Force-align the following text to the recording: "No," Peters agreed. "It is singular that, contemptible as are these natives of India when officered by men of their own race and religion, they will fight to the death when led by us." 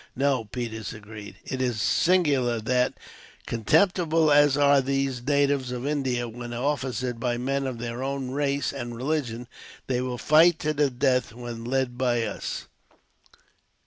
"No," 0.15 0.45
Peters 0.45 0.93
agreed. 0.93 1.35
"It 1.45 1.61
is 1.61 1.79
singular 1.79 2.59
that, 2.59 2.95
contemptible 3.45 4.31
as 4.31 4.57
are 4.57 4.81
these 4.81 5.21
natives 5.21 5.71
of 5.71 5.85
India 5.85 6.27
when 6.27 6.55
officered 6.55 7.19
by 7.19 7.37
men 7.37 7.67
of 7.67 7.77
their 7.77 8.03
own 8.03 8.31
race 8.31 8.73
and 8.73 8.95
religion, 8.95 9.47
they 9.85 10.01
will 10.01 10.17
fight 10.17 10.57
to 10.57 10.73
the 10.73 10.89
death 10.89 11.33
when 11.33 11.63
led 11.65 11.99
by 11.99 12.23
us." 12.23 12.65